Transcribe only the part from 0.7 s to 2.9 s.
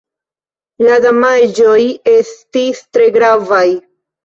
La damaĝoj estis